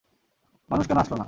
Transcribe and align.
মানুষ 0.69 0.85
কেনো 0.87 0.99
আসলো 0.99 1.15
না? 1.15 1.19